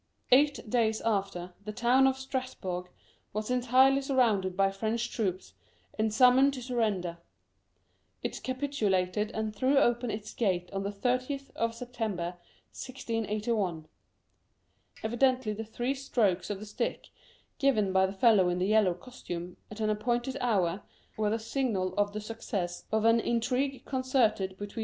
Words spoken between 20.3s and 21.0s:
hour,